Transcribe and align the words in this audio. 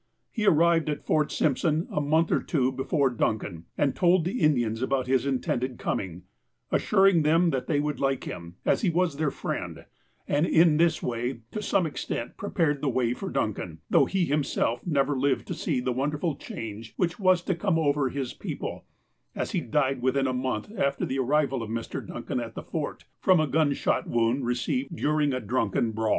He 0.31 0.47
arrived 0.47 0.89
at 0.89 1.05
Fort 1.05 1.31
Simpson 1.31 1.87
a 1.91 2.01
month 2.01 2.31
or 2.31 2.41
two 2.41 2.71
be 2.71 2.83
fore 2.83 3.11
Duncan, 3.11 3.65
and 3.77 3.95
told 3.95 4.25
the 4.25 4.39
Indians 4.41 4.81
about 4.81 5.05
his 5.05 5.27
intended 5.27 5.77
coming, 5.77 6.23
assuring 6.71 7.21
them 7.21 7.51
that 7.51 7.67
they 7.67 7.79
would 7.79 7.99
like 7.99 8.23
him, 8.23 8.55
as 8.65 8.81
he 8.81 8.89
was 8.89 9.17
their 9.17 9.29
friend, 9.29 9.85
and 10.27 10.47
in 10.47 10.77
this 10.77 11.03
way, 11.03 11.41
to 11.51 11.61
some 11.61 11.85
extent, 11.85 12.35
pre 12.35 12.49
pared 12.49 12.81
the 12.81 12.89
way 12.89 13.13
for 13.13 13.29
Duncan, 13.29 13.77
though 13.91 14.05
he 14.05 14.25
himself 14.25 14.81
never 14.87 15.15
lived 15.15 15.45
to 15.49 15.53
see 15.53 15.79
the 15.79 15.93
wonderful 15.93 16.35
change 16.35 16.95
which 16.97 17.19
was 17.19 17.43
to 17.43 17.53
come 17.53 17.77
over 17.77 18.09
his 18.09 18.33
people, 18.33 18.85
as 19.35 19.51
he 19.51 19.61
died 19.61 20.01
within 20.01 20.25
a 20.25 20.33
month 20.33 20.71
after 20.79 21.05
the 21.05 21.19
arrival 21.19 21.61
of 21.61 21.69
Mr. 21.69 22.03
Duncan 22.03 22.39
at 22.39 22.55
the 22.55 22.63
Fort, 22.63 23.05
from 23.19 23.39
a 23.39 23.45
gun 23.45 23.71
shot 23.73 24.07
wound 24.09 24.47
received 24.47 24.95
dur 24.95 25.21
ing 25.21 25.31
a 25.31 25.39
drunken 25.39 25.91
brawl. 25.91 26.09